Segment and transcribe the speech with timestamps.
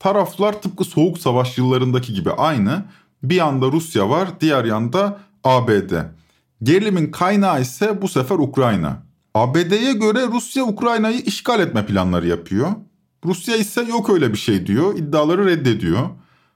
[0.00, 2.84] Taraflar tıpkı soğuk savaş yıllarındaki gibi aynı.
[3.22, 5.92] Bir yanda Rusya var, diğer yanda ABD.
[6.62, 9.02] Gerilimin kaynağı ise bu sefer Ukrayna.
[9.34, 12.68] ABD'ye göre Rusya Ukrayna'yı işgal etme planları yapıyor.
[13.24, 16.08] Rusya ise yok öyle bir şey diyor, iddiaları reddediyor.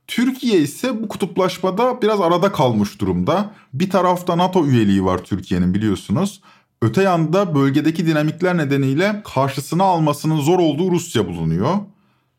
[0.07, 3.51] Türkiye ise bu kutuplaşmada biraz arada kalmış durumda.
[3.73, 6.43] Bir tarafta NATO üyeliği var Türkiye'nin biliyorsunuz.
[6.83, 11.75] Öte yanda bölgedeki dinamikler nedeniyle karşısına almasının zor olduğu Rusya bulunuyor.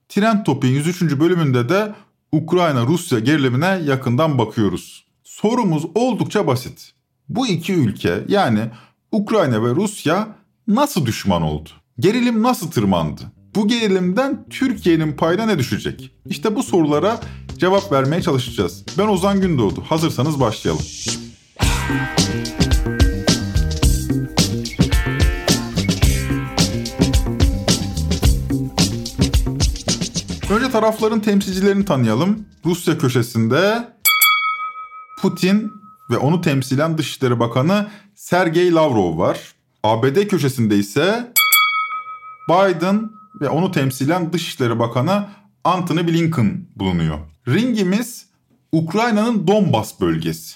[0.10, 1.02] Trend Topik'in 103.
[1.02, 1.94] bölümünde de
[2.32, 5.06] Ukrayna-Rusya gerilimine yakından bakıyoruz.
[5.24, 6.92] Sorumuz oldukça basit.
[7.30, 8.60] Bu iki ülke yani
[9.12, 10.28] Ukrayna ve Rusya
[10.68, 11.70] nasıl düşman oldu?
[12.00, 13.22] Gerilim nasıl tırmandı?
[13.56, 16.12] Bu gerilimden Türkiye'nin payına ne düşecek?
[16.26, 17.20] İşte bu sorulara
[17.58, 18.84] cevap vermeye çalışacağız.
[18.98, 19.82] Ben Ozan Gündoğdu.
[19.82, 20.86] Hazırsanız başlayalım.
[30.86, 32.46] Tarafların temsilcilerini tanıyalım.
[32.66, 33.88] Rusya köşesinde
[35.22, 35.72] Putin
[36.10, 39.40] ve onu temsilen Dışişleri Bakanı Sergey Lavrov var.
[39.84, 41.34] ABD köşesinde ise
[42.50, 43.10] Biden
[43.42, 45.28] ve onu temsilen Dışişleri Bakanı
[45.64, 47.18] Antony Blinken bulunuyor.
[47.48, 48.26] Ringimiz
[48.72, 50.56] Ukrayna'nın Donbas bölgesi.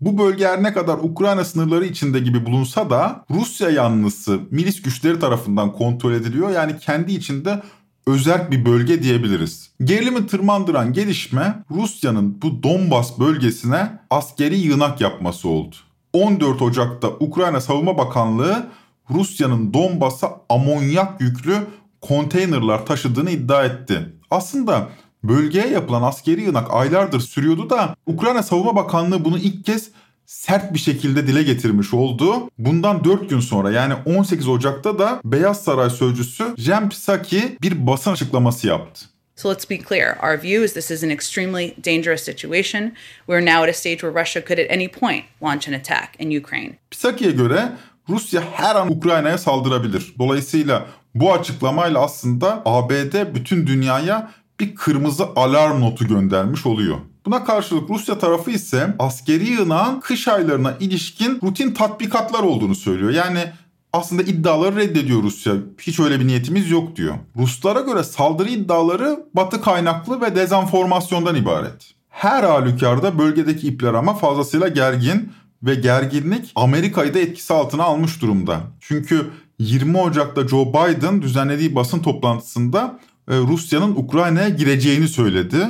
[0.00, 5.20] Bu bölge her ne kadar Ukrayna sınırları içinde gibi bulunsa da Rusya yanlısı milis güçleri
[5.20, 6.50] tarafından kontrol ediliyor.
[6.50, 7.62] Yani kendi içinde
[8.08, 9.70] özerk bir bölge diyebiliriz.
[9.84, 15.76] Gerilimi tırmandıran gelişme Rusya'nın bu Donbas bölgesine askeri yığınak yapması oldu.
[16.12, 18.66] 14 Ocak'ta Ukrayna Savunma Bakanlığı
[19.10, 21.56] Rusya'nın Donbas'a amonyak yüklü
[22.00, 24.14] konteynerlar taşıdığını iddia etti.
[24.30, 24.88] Aslında
[25.24, 29.90] bölgeye yapılan askeri yığınak aylardır sürüyordu da Ukrayna Savunma Bakanlığı bunu ilk kez
[30.28, 32.50] sert bir şekilde dile getirmiş oldu.
[32.58, 38.12] Bundan 4 gün sonra yani 18 Ocak'ta da Beyaz Saray sözcüsü Jen Psaki bir basın
[38.12, 39.04] açıklaması yaptı.
[39.36, 40.16] So let's be clear.
[40.22, 42.92] Our view is this is an extremely dangerous situation.
[43.26, 46.40] We're now at a stage where Russia could at any point launch an attack in
[46.40, 46.72] Ukraine.
[46.90, 47.68] Psaki'ye göre
[48.08, 50.14] Rusya her an Ukrayna'ya saldırabilir.
[50.18, 56.98] Dolayısıyla bu açıklamayla aslında ABD bütün dünyaya bir kırmızı alarm notu göndermiş oluyor.
[57.28, 63.10] Buna karşılık Rusya tarafı ise askeri yığınağın kış aylarına ilişkin rutin tatbikatlar olduğunu söylüyor.
[63.10, 63.44] Yani
[63.92, 65.52] aslında iddiaları reddediyor Rusya.
[65.80, 67.14] Hiç öyle bir niyetimiz yok diyor.
[67.36, 71.94] Ruslara göre saldırı iddiaları batı kaynaklı ve dezenformasyondan ibaret.
[72.08, 78.60] Her halükarda bölgedeki ipler ama fazlasıyla gergin ve gerginlik Amerika'yı da etkisi altına almış durumda.
[78.80, 82.98] Çünkü 20 Ocak'ta Joe Biden düzenlediği basın toplantısında
[83.30, 85.66] e, Rusya'nın Ukrayna'ya gireceğini söyledi.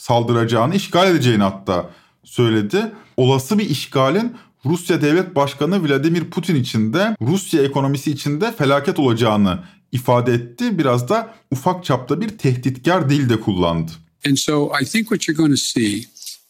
[0.00, 1.90] Saldıracağını, işgal edeceğini hatta
[2.24, 2.92] söyledi.
[3.16, 8.98] Olası bir işgalin Rusya Devlet Başkanı Vladimir Putin için de Rusya ekonomisi için de felaket
[8.98, 10.78] olacağını ifade etti.
[10.78, 13.92] Biraz da ufak çapta bir tehditkar dil de kullandı.
[14.26, 16.04] And so I think what you're going to see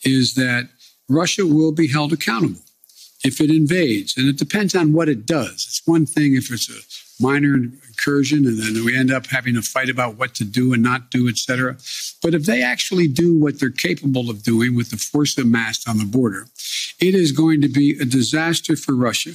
[0.05, 0.65] is that
[1.11, 2.61] Russia will be held accountable
[3.25, 4.19] if it invades.
[4.19, 5.53] And it depends on what it does.
[5.53, 6.75] It's one thing if it's a
[7.29, 10.83] minor incursion and then we end up having a fight about what to do and
[10.83, 11.77] not do, etc.
[12.23, 15.99] But if they actually do what they're capable of doing with the force amassed on
[15.99, 16.47] the border,
[16.99, 19.33] it is going to be a disaster for Russia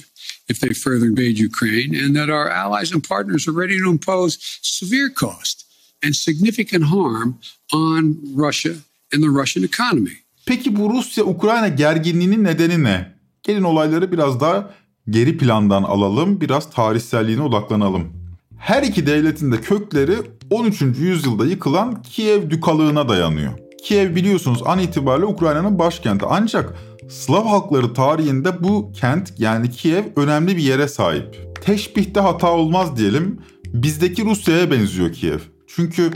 [0.48, 4.38] if they further invade Ukraine, and that our allies and partners are ready to impose
[4.62, 5.64] severe cost
[6.02, 7.38] and significant harm
[7.72, 8.02] on
[8.34, 8.74] Russia
[9.12, 10.16] and the Russian economy.
[10.46, 13.16] Peki bu Rusya-Ukrayna gerginliğinin nedeni ne?
[13.42, 14.74] Gelin olayları biraz daha
[15.10, 18.25] geri plandan alalım, biraz tarihselliğine odaklanalım.
[18.66, 20.12] Her iki devletin de kökleri
[20.50, 20.82] 13.
[20.82, 23.52] yüzyılda yıkılan Kiev Dükalığına dayanıyor.
[23.84, 26.74] Kiev biliyorsunuz an itibariyle Ukrayna'nın başkenti ancak
[27.08, 31.54] Slav halkları tarihinde bu kent yani Kiev önemli bir yere sahip.
[31.62, 33.40] Teşbihte hata olmaz diyelim.
[33.64, 35.38] Bizdeki Rusya'ya benziyor Kiev.
[35.66, 36.10] Çünkü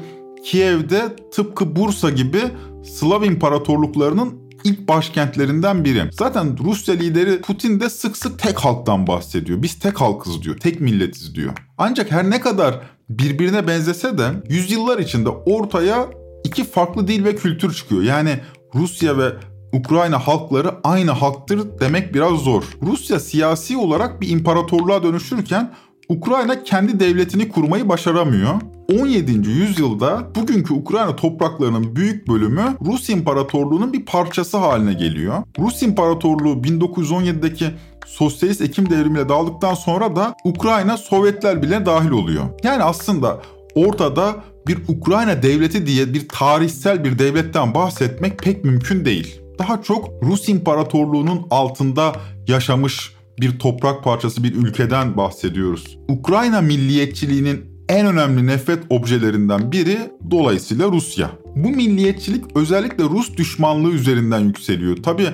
[0.44, 2.40] Kiev'de tıpkı Bursa gibi
[2.84, 6.02] Slav imparatorluklarının ilk başkentlerinden biri.
[6.12, 9.62] Zaten Rusya lideri Putin de sık sık tek halktan bahsediyor.
[9.62, 11.52] Biz tek halkız diyor, tek milletiz diyor.
[11.78, 16.06] Ancak her ne kadar birbirine benzese de yüzyıllar içinde ortaya
[16.44, 18.02] iki farklı dil ve kültür çıkıyor.
[18.02, 18.40] Yani
[18.74, 19.32] Rusya ve
[19.72, 22.64] Ukrayna halkları aynı halktır demek biraz zor.
[22.82, 25.74] Rusya siyasi olarak bir imparatorluğa dönüşürken
[26.08, 28.54] Ukrayna kendi devletini kurmayı başaramıyor.
[28.98, 29.48] 17.
[29.48, 35.42] yüzyılda bugünkü Ukrayna topraklarının büyük bölümü Rus İmparatorluğu'nun bir parçası haline geliyor.
[35.58, 37.66] Rus İmparatorluğu 1917'deki
[38.06, 42.44] sosyalist Ekim devrimiyle dağıldıktan sonra da Ukrayna Sovyetler bile dahil oluyor.
[42.64, 43.40] Yani aslında
[43.74, 49.40] ortada bir Ukrayna devleti diye bir tarihsel bir devletten bahsetmek pek mümkün değil.
[49.58, 52.12] Daha çok Rus İmparatorluğu'nun altında
[52.48, 55.98] yaşamış bir toprak parçası bir ülkeden bahsediyoruz.
[56.08, 59.98] Ukrayna milliyetçiliğinin en önemli nefret objelerinden biri
[60.30, 61.30] dolayısıyla Rusya.
[61.56, 64.96] Bu milliyetçilik özellikle Rus düşmanlığı üzerinden yükseliyor.
[64.96, 65.26] Tabi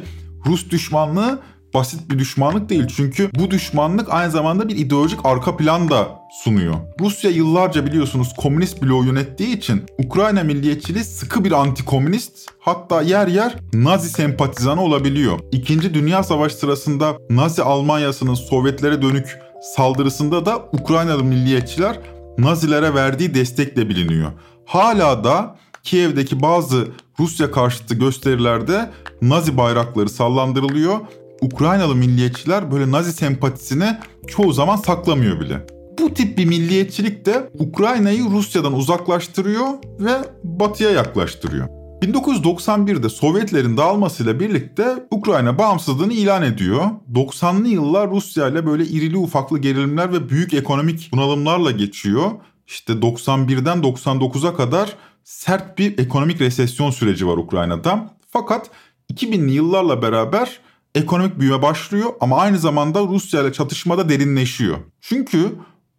[0.46, 1.40] Rus düşmanlığı
[1.74, 2.86] basit bir düşmanlık değil.
[2.96, 6.08] Çünkü bu düşmanlık aynı zamanda bir ideolojik arka plan da
[6.44, 6.74] sunuyor.
[7.00, 13.56] Rusya yıllarca biliyorsunuz komünist bloğu yönettiği için Ukrayna milliyetçiliği sıkı bir antikomünist hatta yer yer
[13.74, 15.38] Nazi sempatizanı olabiliyor.
[15.52, 19.38] İkinci Dünya Savaşı sırasında Nazi Almanyası'nın Sovyetlere dönük
[19.76, 21.98] saldırısında da Ukraynalı milliyetçiler
[22.38, 24.32] Nazilere verdiği destekle biliniyor.
[24.64, 26.88] Hala da Kiev'deki bazı
[27.20, 28.90] Rusya karşıtı gösterilerde
[29.22, 30.96] Nazi bayrakları sallandırılıyor
[31.40, 33.96] Ukraynalı milliyetçiler böyle Nazi sempatisini
[34.26, 35.66] çoğu zaman saklamıyor bile.
[35.98, 39.66] Bu tip bir milliyetçilik de Ukrayna'yı Rusya'dan uzaklaştırıyor
[40.00, 40.12] ve
[40.44, 41.85] batıya yaklaştırıyor.
[42.02, 46.90] 1991'de Sovyetlerin dağılmasıyla birlikte Ukrayna bağımsızlığını ilan ediyor.
[47.14, 52.30] 90'lı yıllar Rusya ile böyle irili ufaklı gerilimler ve büyük ekonomik bunalımlarla geçiyor.
[52.66, 58.10] İşte 91'den 99'a kadar sert bir ekonomik resesyon süreci var Ukrayna'da.
[58.28, 58.70] Fakat
[59.12, 60.60] 2000'li yıllarla beraber
[60.94, 64.76] ekonomik büyüme başlıyor ama aynı zamanda Rusya ile çatışmada derinleşiyor.
[65.00, 65.52] Çünkü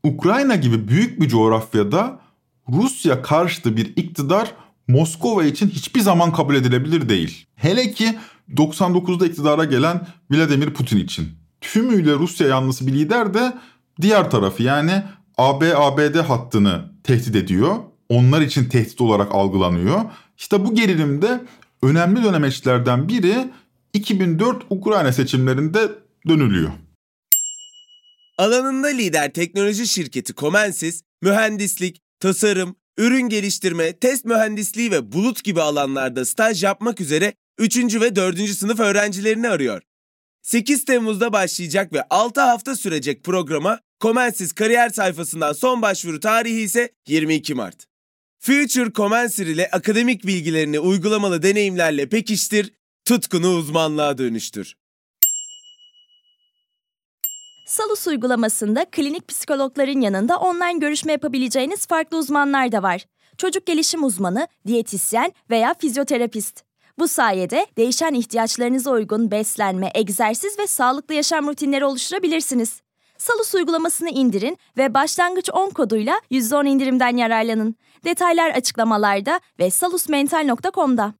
[0.03, 2.19] Ukrayna gibi büyük bir coğrafyada
[2.69, 4.53] Rusya karşıtı bir iktidar
[4.88, 7.45] Moskova için hiçbir zaman kabul edilebilir değil.
[7.56, 8.18] Hele ki
[8.54, 11.30] 99'da iktidara gelen Vladimir Putin için.
[11.62, 13.54] Tümüyle Rusya yanlısı bir lider de
[14.01, 15.04] diğer tarafı yani
[15.38, 17.75] AB-ABD hattını tehdit ediyor.
[18.10, 20.01] Onlar için tehdit olarak algılanıyor.
[20.38, 21.42] İşte bu gerilimde
[21.84, 23.36] önemli dönemeçlerden biri
[23.94, 25.92] 2004 Ukrayna seçimlerinde
[26.28, 26.72] dönülüyor.
[28.38, 36.25] Alanında lider teknoloji şirketi Comensis, mühendislik, tasarım, ürün geliştirme, test mühendisliği ve bulut gibi alanlarda
[36.25, 37.77] staj yapmak üzere 3.
[37.77, 38.49] ve 4.
[38.49, 39.81] sınıf öğrencilerini arıyor.
[40.41, 46.89] 8 Temmuz'da başlayacak ve 6 hafta sürecek programa Comensis kariyer sayfasından son başvuru tarihi ise
[47.07, 47.88] 22 Mart.
[48.39, 52.73] Future Comensir ile akademik bilgilerini uygulamalı deneyimlerle pekiştir,
[53.05, 54.75] tutkunu uzmanlığa dönüştür.
[57.67, 63.05] Salus uygulamasında klinik psikologların yanında online görüşme yapabileceğiniz farklı uzmanlar da var.
[63.37, 66.63] Çocuk gelişim uzmanı, diyetisyen veya fizyoterapist.
[66.99, 72.81] Bu sayede değişen ihtiyaçlarınıza uygun beslenme, egzersiz ve sağlıklı yaşam rutinleri oluşturabilirsiniz.
[73.17, 77.75] Salus uygulamasını indirin ve başlangıç 10 koduyla %10 indirimden yararlanın.
[78.05, 81.13] Detaylar açıklamalarda ve salusmental.com'da.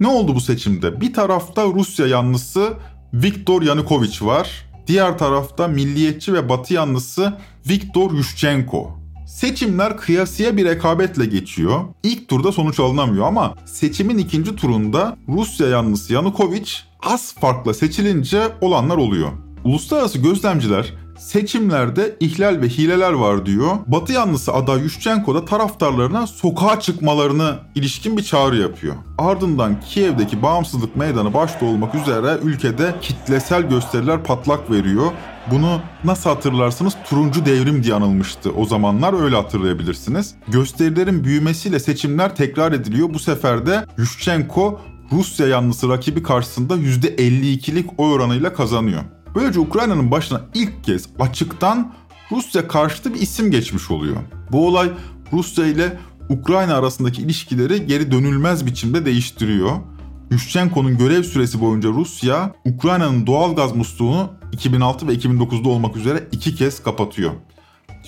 [0.00, 1.00] Ne oldu bu seçimde?
[1.00, 2.72] Bir tarafta Rusya yanlısı
[3.14, 4.65] Viktor Yanukovych var.
[4.86, 7.32] Diğer tarafta milliyetçi ve batı yanlısı
[7.68, 8.90] Viktor Yushchenko.
[9.26, 11.80] Seçimler kıyasıya bir rekabetle geçiyor.
[12.02, 18.96] İlk turda sonuç alınamıyor ama seçimin ikinci turunda Rusya yanlısı Yanukovych az farkla seçilince olanlar
[18.96, 19.28] oluyor.
[19.64, 23.76] Uluslararası gözlemciler seçimlerde ihlal ve hileler var diyor.
[23.86, 28.94] Batı yanlısı aday Yushchenko da taraftarlarına sokağa çıkmalarını ilişkin bir çağrı yapıyor.
[29.18, 35.12] Ardından Kiev'deki bağımsızlık meydanı başta olmak üzere ülkede kitlesel gösteriler patlak veriyor.
[35.50, 40.34] Bunu nasıl hatırlarsınız turuncu devrim diye anılmıştı o zamanlar öyle hatırlayabilirsiniz.
[40.48, 43.14] Gösterilerin büyümesiyle seçimler tekrar ediliyor.
[43.14, 44.80] Bu sefer de Yushchenko
[45.12, 49.02] Rusya yanlısı rakibi karşısında %52'lik oy oranıyla kazanıyor.
[49.36, 51.92] Böylece Ukrayna'nın başına ilk kez açıktan
[52.32, 54.16] Rusya karşıtı bir isim geçmiş oluyor.
[54.52, 54.90] Bu olay
[55.32, 59.70] Rusya ile Ukrayna arasındaki ilişkileri geri dönülmez biçimde değiştiriyor.
[60.30, 66.54] Yushchenko'nun görev süresi boyunca Rusya, Ukrayna'nın doğal gaz musluğunu 2006 ve 2009'da olmak üzere iki
[66.54, 67.30] kez kapatıyor.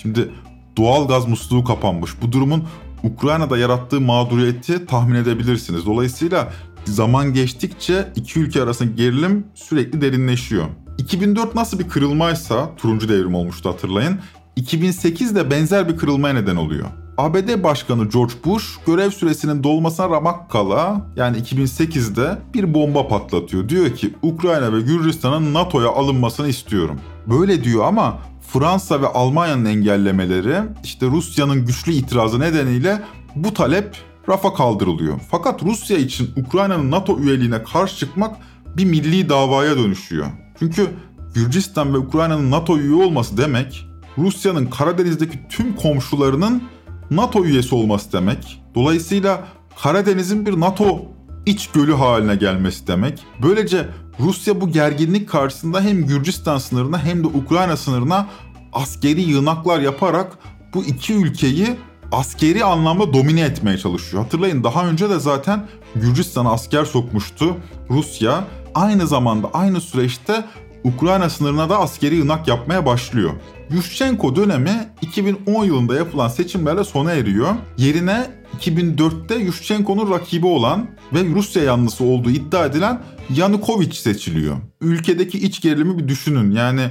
[0.01, 0.29] Şimdi
[0.77, 2.11] doğal gaz musluğu kapanmış.
[2.21, 2.63] Bu durumun
[3.03, 5.85] Ukrayna'da yarattığı mağduriyeti tahmin edebilirsiniz.
[5.85, 6.53] Dolayısıyla
[6.85, 10.65] zaman geçtikçe iki ülke arasındaki gerilim sürekli derinleşiyor.
[10.99, 14.19] 2004 nasıl bir kırılmaysa turuncu devrim olmuştu hatırlayın.
[14.55, 16.85] 2008 de benzer bir kırılmaya neden oluyor.
[17.17, 23.69] ABD Başkanı George Bush görev süresinin dolmasına ramak kala yani 2008'de bir bomba patlatıyor.
[23.69, 26.99] Diyor ki Ukrayna ve Gürcistan'ın NATO'ya alınmasını istiyorum.
[27.27, 28.17] Böyle diyor ama
[28.53, 33.01] Fransa ve Almanya'nın engellemeleri işte Rusya'nın güçlü itirazı nedeniyle
[33.35, 33.97] bu talep
[34.29, 35.19] rafa kaldırılıyor.
[35.31, 38.35] Fakat Rusya için Ukrayna'nın NATO üyeliğine karşı çıkmak
[38.77, 40.27] bir milli davaya dönüşüyor.
[40.59, 40.89] Çünkü
[41.33, 43.87] Gürcistan ve Ukrayna'nın NATO üye olması demek
[44.17, 46.63] Rusya'nın Karadeniz'deki tüm komşularının
[47.11, 48.61] NATO üyesi olması demek.
[48.75, 49.47] Dolayısıyla
[49.81, 51.01] Karadeniz'in bir NATO
[51.45, 53.25] iç gölü haline gelmesi demek.
[53.41, 53.89] Böylece
[54.19, 58.27] Rusya bu gerginlik karşısında hem Gürcistan sınırına hem de Ukrayna sınırına
[58.73, 60.37] askeri yığınaklar yaparak
[60.73, 61.67] bu iki ülkeyi
[62.11, 64.23] askeri anlamda domine etmeye çalışıyor.
[64.23, 67.55] Hatırlayın daha önce de zaten Gürcistan'a asker sokmuştu
[67.89, 68.43] Rusya.
[68.75, 70.45] Aynı zamanda aynı süreçte
[70.83, 73.31] Ukrayna sınırına da askeri yığınak yapmaya başlıyor.
[73.71, 77.55] Yushchenko dönemi 2010 yılında yapılan seçimlerle sona eriyor.
[77.77, 83.01] Yerine 2004'te Yushchenko'nun rakibi olan ve Rusya yanlısı olduğu iddia edilen
[83.35, 84.57] Yanukovych seçiliyor.
[84.81, 86.51] Ülkedeki iç gerilimi bir düşünün.
[86.51, 86.81] Yani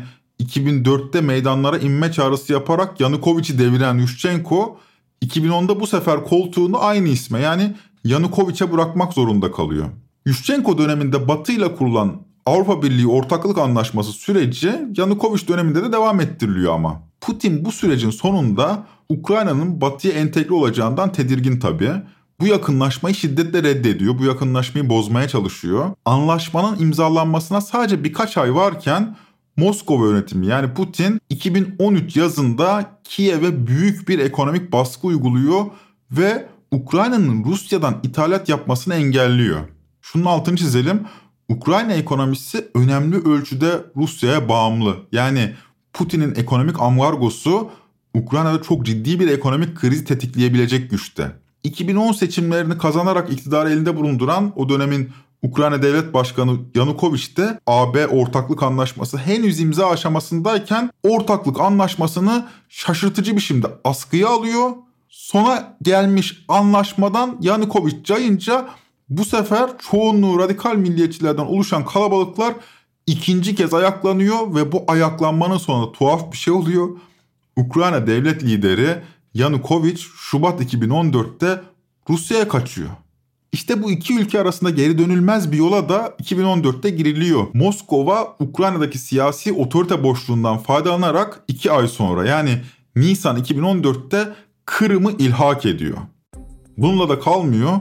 [0.43, 4.79] 2004'te meydanlara inme çağrısı yaparak Yanukovych'i deviren Yushchenko
[5.25, 9.89] 2010'da bu sefer koltuğunu aynı isme yani Yanukovych'e bırakmak zorunda kalıyor.
[10.29, 12.17] Yushchenko döneminde Batı ile kurulan
[12.47, 17.03] Avrupa Birliği Ortaklık Anlaşması süreci Yanukovych döneminde de devam ettiriliyor ama.
[17.21, 21.91] Putin bu sürecin sonunda Ukrayna'nın batıya entegre olacağından tedirgin tabii.
[22.41, 24.19] Bu yakınlaşmayı şiddetle reddediyor.
[24.19, 25.91] Bu yakınlaşmayı bozmaya çalışıyor.
[26.05, 29.17] Anlaşmanın imzalanmasına sadece birkaç ay varken
[29.57, 35.65] Moskova yönetimi yani Putin 2013 yazında Kiev'e büyük bir ekonomik baskı uyguluyor
[36.11, 39.61] ve Ukrayna'nın Rusya'dan ithalat yapmasını engelliyor.
[40.13, 41.07] Şunun altını çizelim.
[41.49, 44.97] Ukrayna ekonomisi önemli ölçüde Rusya'ya bağımlı.
[45.13, 45.55] Yani
[45.93, 47.71] Putin'in ekonomik ambargosu
[48.15, 51.33] Ukrayna'da çok ciddi bir ekonomik kriz tetikleyebilecek güçte.
[51.65, 55.11] 2010 seçimlerini kazanarak iktidar elinde bulunduran o dönemin
[55.43, 63.67] Ukrayna Devlet Başkanı Yanukovych de AB ortaklık anlaşması henüz imza aşamasındayken ortaklık anlaşmasını şaşırtıcı biçimde
[63.85, 64.71] askıya alıyor.
[65.09, 68.69] Sona gelmiş anlaşmadan Yanukovych cayınca
[69.11, 72.55] bu sefer çoğunluğu radikal milliyetçilerden oluşan kalabalıklar
[73.07, 76.89] ikinci kez ayaklanıyor ve bu ayaklanmanın sonunda tuhaf bir şey oluyor.
[77.57, 79.03] Ukrayna devlet lideri
[79.35, 81.61] Yanukovych Şubat 2014'te
[82.11, 82.89] Rusya'ya kaçıyor.
[83.53, 87.47] İşte bu iki ülke arasında geri dönülmez bir yola da 2014'te giriliyor.
[87.55, 92.63] Moskova Ukrayna'daki siyasi otorite boşluğundan faydalanarak iki ay sonra yani
[92.97, 94.35] Nisan 2014'te
[94.65, 95.97] Kırım'ı ilhak ediyor.
[96.77, 97.73] Bununla da kalmıyor.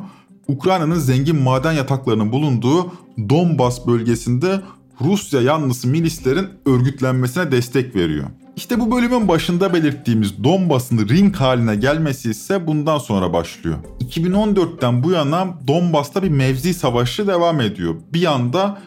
[0.47, 2.91] Ukrayna'nın zengin maden yataklarının bulunduğu
[3.29, 4.61] Donbas bölgesinde
[5.01, 8.27] Rusya yanlısı milislerin örgütlenmesine destek veriyor.
[8.55, 13.77] İşte bu bölümün başında belirttiğimiz Donbas'ın ring haline gelmesi ise bundan sonra başlıyor.
[14.01, 17.95] 2014'ten bu yana Donbas'ta bir mevzi savaşı devam ediyor.
[18.13, 18.77] Bir yanda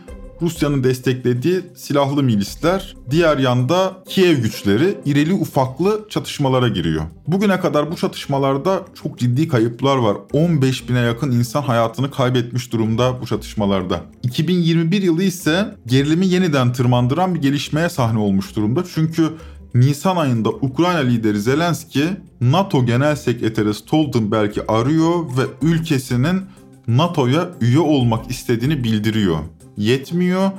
[0.42, 7.02] Rusya'nın desteklediği silahlı milisler, diğer yanda Kiev güçleri irili ufaklı çatışmalara giriyor.
[7.26, 10.16] Bugüne kadar bu çatışmalarda çok ciddi kayıplar var.
[10.32, 14.00] 15 bine yakın insan hayatını kaybetmiş durumda bu çatışmalarda.
[14.23, 18.85] 2021 yılı ise gerilimi yeniden tırmandıran bir gelişmeye sahne olmuş durumda.
[18.94, 19.30] Çünkü
[19.75, 22.04] Nisan ayında Ukrayna lideri Zelenski
[22.40, 26.42] NATO Genel Sekreteri Stoltenberg'i arıyor ve ülkesinin
[26.88, 29.38] NATO'ya üye olmak istediğini bildiriyor.
[29.77, 30.50] Yetmiyor.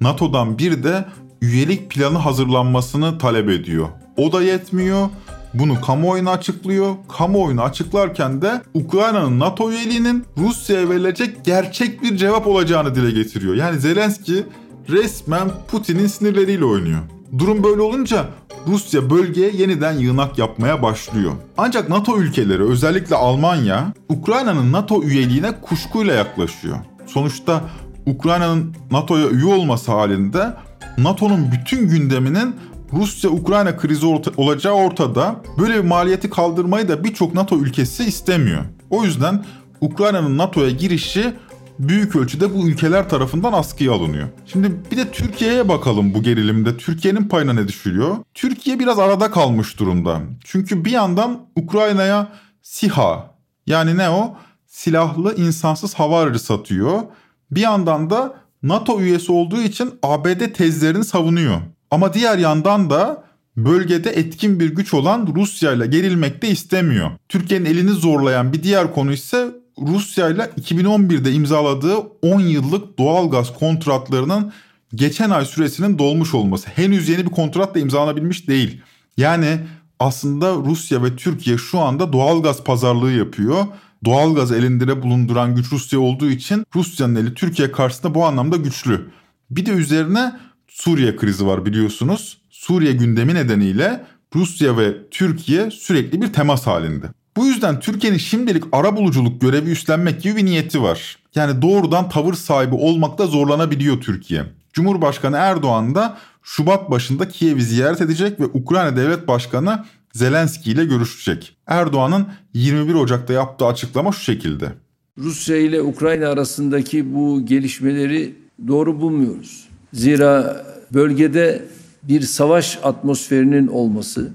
[0.00, 1.04] NATO'dan bir de
[1.42, 3.88] üyelik planı hazırlanmasını talep ediyor.
[4.16, 5.08] O da yetmiyor.
[5.54, 6.94] Bunu kamuoyuna açıklıyor.
[7.18, 13.54] Kamuoyuna açıklarken de Ukrayna'nın NATO üyeliğinin Rusya'ya verilecek gerçek bir cevap olacağını dile getiriyor.
[13.54, 14.44] Yani Zelenski
[14.88, 17.00] resmen Putin'in sinirleriyle oynuyor.
[17.38, 18.24] Durum böyle olunca
[18.66, 21.32] Rusya bölgeye yeniden yığınak yapmaya başlıyor.
[21.56, 26.76] Ancak NATO ülkeleri özellikle Almanya Ukrayna'nın NATO üyeliğine kuşkuyla yaklaşıyor.
[27.06, 27.62] Sonuçta
[28.08, 30.54] Ukrayna'nın NATO'ya üye olması halinde
[30.98, 32.56] NATO'nun bütün gündeminin
[32.92, 35.36] Rusya-Ukrayna krizi orta, olacağı ortada.
[35.58, 38.64] Böyle bir maliyeti kaldırmayı da birçok NATO ülkesi istemiyor.
[38.90, 39.44] O yüzden
[39.80, 41.34] Ukrayna'nın NATO'ya girişi
[41.78, 44.28] büyük ölçüde bu ülkeler tarafından askıya alınıyor.
[44.46, 46.76] Şimdi bir de Türkiye'ye bakalım bu gerilimde.
[46.76, 48.16] Türkiye'nin payına ne düşürüyor?
[48.34, 50.20] Türkiye biraz arada kalmış durumda.
[50.44, 52.28] Çünkü bir yandan Ukrayna'ya
[52.62, 53.34] SİHA
[53.66, 54.36] yani ne o?
[54.66, 57.02] Silahlı insansız hava aracı satıyor.
[57.50, 61.60] Bir yandan da NATO üyesi olduğu için ABD tezlerini savunuyor.
[61.90, 63.24] Ama diğer yandan da
[63.56, 67.10] bölgede etkin bir güç olan Rusya ile gerilmek de istemiyor.
[67.28, 73.58] Türkiye'nin elini zorlayan bir diğer konu ise Rusya ile 2011'de imzaladığı 10 yıllık doğal gaz
[73.58, 74.52] kontratlarının
[74.94, 76.68] geçen ay süresinin dolmuş olması.
[76.68, 78.80] Henüz yeni bir kontrat da imzalanabilmiş değil.
[79.16, 79.58] Yani
[80.00, 83.66] Aslında Rusya ve Türkiye şu anda doğalgaz pazarlığı yapıyor.
[84.04, 89.10] Doğalgaz elinde bulunduran güç Rusya olduğu için Rusya'nın eli Türkiye karşısında bu anlamda güçlü.
[89.50, 90.32] Bir de üzerine
[90.68, 92.38] Suriye krizi var biliyorsunuz.
[92.50, 97.06] Suriye gündemi nedeniyle Rusya ve Türkiye sürekli bir temas halinde.
[97.36, 101.18] Bu yüzden Türkiye'nin şimdilik ara buluculuk görevi üstlenmek gibi bir niyeti var.
[101.34, 104.44] Yani doğrudan tavır sahibi olmakta zorlanabiliyor Türkiye.
[104.72, 111.56] Cumhurbaşkanı Erdoğan da Şubat başında Kiev'i ziyaret edecek ve Ukrayna Devlet Başkanı Zelenski ile görüşecek.
[111.66, 114.72] Erdoğan'ın 21 Ocak'ta yaptığı açıklama şu şekilde.
[115.18, 118.34] Rusya ile Ukrayna arasındaki bu gelişmeleri
[118.68, 119.68] doğru bulmuyoruz.
[119.92, 121.64] Zira bölgede
[122.02, 124.32] bir savaş atmosferinin olması,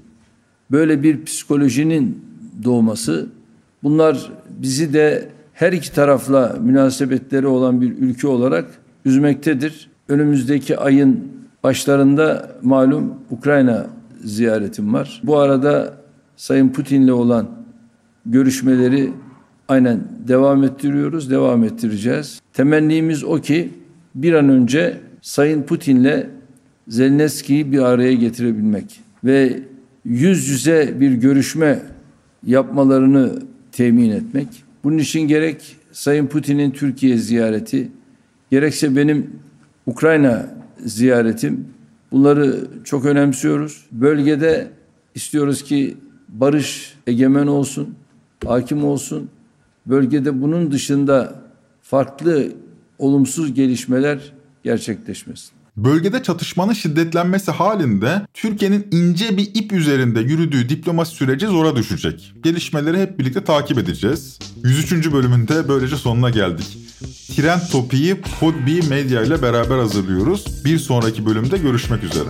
[0.70, 2.24] böyle bir psikolojinin
[2.64, 3.26] doğması
[3.82, 8.64] bunlar bizi de her iki tarafla münasebetleri olan bir ülke olarak
[9.04, 9.90] üzmektedir.
[10.08, 11.28] Önümüzdeki ayın
[11.62, 13.86] başlarında malum Ukrayna
[14.24, 15.22] ziyaretim var.
[15.24, 15.96] Bu arada
[16.36, 17.50] Sayın Putin'le olan
[18.26, 19.12] görüşmeleri
[19.68, 22.40] aynen devam ettiriyoruz, devam ettireceğiz.
[22.52, 23.70] Temennimiz o ki
[24.14, 26.26] bir an önce Sayın Putin'le
[26.88, 29.58] Zelenski'yi bir araya getirebilmek ve
[30.04, 31.82] yüz yüze bir görüşme
[32.46, 33.32] yapmalarını
[33.72, 34.48] temin etmek.
[34.84, 37.88] Bunun için gerek Sayın Putin'in Türkiye ziyareti,
[38.50, 39.30] gerekse benim
[39.86, 40.46] Ukrayna
[40.84, 41.64] ziyaretim
[42.14, 43.84] bunları çok önemsiyoruz.
[43.92, 44.70] Bölgede
[45.14, 45.96] istiyoruz ki
[46.28, 47.94] barış egemen olsun,
[48.46, 49.30] hakim olsun.
[49.86, 51.42] Bölgede bunun dışında
[51.82, 52.52] farklı
[52.98, 54.32] olumsuz gelişmeler
[54.64, 55.50] gerçekleşmesin.
[55.76, 62.34] Bölgede çatışmanın şiddetlenmesi halinde Türkiye'nin ince bir ip üzerinde yürüdüğü diplomasi süreci zora düşecek.
[62.42, 64.38] Gelişmeleri hep birlikte takip edeceğiz.
[64.64, 65.12] 103.
[65.12, 66.78] bölümünde böylece sonuna geldik.
[67.36, 70.64] Trend Topi'yi Podbi Medya ile beraber hazırlıyoruz.
[70.64, 72.28] Bir sonraki bölümde görüşmek üzere.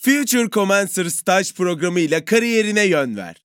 [0.00, 3.42] Future Commencer staj programı ile kariyerine yön ver.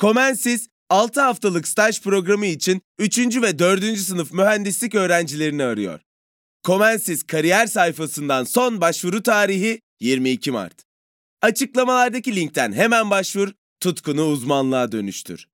[0.00, 3.18] Comensis 6 haftalık staj programı için 3.
[3.18, 3.98] ve 4.
[3.98, 6.00] sınıf mühendislik öğrencilerini arıyor.
[6.66, 10.74] Comensis kariyer sayfasından son başvuru tarihi 22 Mart.
[11.42, 13.48] Açıklamalardaki linkten hemen başvur,
[13.80, 15.48] tutkunu uzmanlığa dönüştür.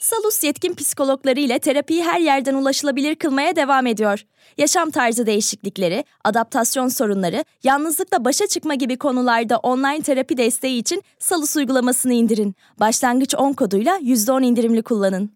[0.00, 4.24] Salus yetkin psikologları ile terapiyi her yerden ulaşılabilir kılmaya devam ediyor.
[4.58, 11.56] Yaşam tarzı değişiklikleri, adaptasyon sorunları, yalnızlıkla başa çıkma gibi konularda online terapi desteği için Salus
[11.56, 12.54] uygulamasını indirin.
[12.80, 15.30] Başlangıç 10 koduyla %10 indirimli kullanın.